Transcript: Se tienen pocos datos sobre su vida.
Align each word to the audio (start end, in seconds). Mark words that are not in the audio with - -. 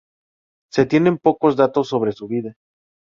Se 0.71 0.87
tienen 0.87 1.19
pocos 1.19 1.55
datos 1.55 1.89
sobre 1.89 2.11
su 2.13 2.27
vida. 2.27 2.55